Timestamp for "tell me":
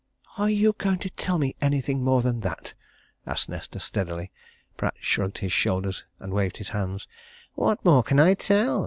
1.11-1.55